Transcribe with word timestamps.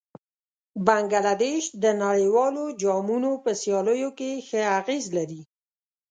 بنګله 0.85 1.33
دېش 1.43 1.63
د 1.83 1.85
نړیوالو 2.03 2.63
جامونو 2.81 3.31
په 3.43 3.51
سیالیو 3.61 4.09
کې 4.19 4.31
ښه 4.47 4.61
اغېز 4.79 5.05
لري. 5.17 5.41